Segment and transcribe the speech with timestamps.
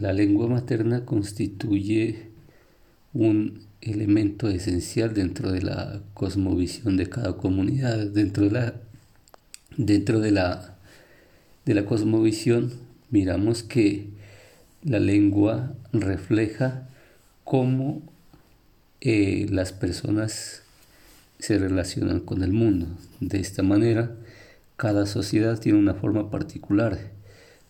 [0.00, 2.30] La lengua materna constituye
[3.12, 8.74] un elemento esencial dentro de la cosmovisión de cada comunidad, dentro de la,
[9.76, 10.76] dentro de la,
[11.64, 12.72] de la cosmovisión
[13.10, 14.08] miramos que
[14.82, 16.88] la lengua refleja
[17.44, 18.02] cómo
[19.00, 20.62] eh, las personas
[21.38, 22.88] se relacionan con el mundo.
[23.20, 24.16] De esta manera,
[24.76, 26.98] cada sociedad tiene una forma particular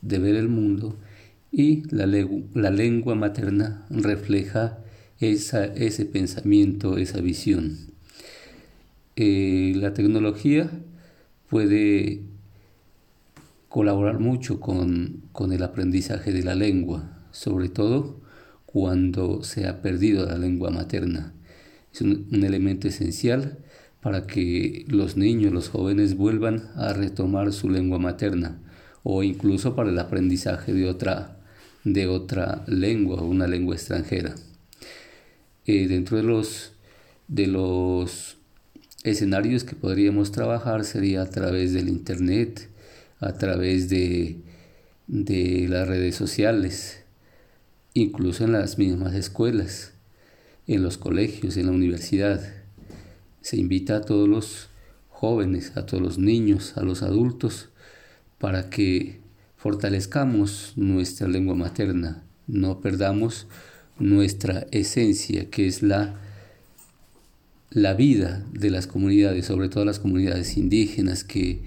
[0.01, 0.97] de ver el mundo
[1.57, 4.79] y la, la lengua materna refleja
[5.21, 7.79] esa, ese pensamiento, esa visión.
[9.14, 10.68] Eh, la tecnología
[11.48, 12.22] puede
[13.68, 15.22] colaborar mucho con,
[15.53, 18.21] el aprendizaje de la lengua, sobre todo
[18.67, 21.34] cuando se ha perdido la lengua materna.
[21.93, 23.59] Es un, elemento esencial
[24.00, 28.61] para que los niños, los jóvenes vuelvan a retomar su lengua materna
[29.04, 31.39] o incluso para el aprendizaje de otra,
[31.85, 34.35] de otra lengua, una lengua extranjera.
[35.67, 36.73] Eh, dentro de los,
[37.29, 38.37] de los
[39.03, 42.69] escenarios que podríamos trabajar sería a través del Internet,
[43.21, 44.39] a través de,
[45.07, 47.05] de las redes sociales,
[47.93, 49.93] incluso en las mismas escuelas,
[50.67, 52.41] en los colegios, en la universidad.
[53.43, 54.69] Se invita a todos los
[55.11, 57.69] jóvenes, a todos los niños, a los adultos,
[58.39, 59.23] para que
[59.65, 63.47] fortalezcamos nuestra lengua materna, no perdamos
[63.98, 66.20] nuestra esencia, que es la,
[67.70, 71.62] la vida de las comunidades, sobre todo las comunidades indígenas que,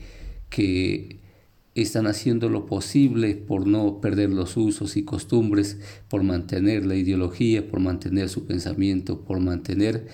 [0.52, 1.18] que
[1.74, 7.68] están haciendo lo posible por no perder los usos y costumbres, por mantener la ideología,
[7.68, 10.06] por mantener su pensamiento, por mantener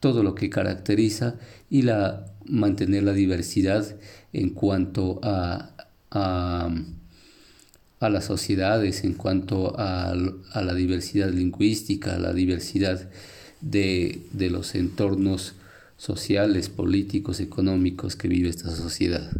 [0.00, 1.36] todo lo que caracteriza
[1.70, 3.96] y la, mantener la diversidad
[4.32, 5.70] en cuanto a,
[6.10, 6.68] a
[8.00, 13.10] a las sociedades en cuanto a, la diversidad lingüística, a la diversidad
[13.60, 15.54] de, de los entornos
[15.96, 19.32] sociales, políticos, económicos que vive esta sociedad.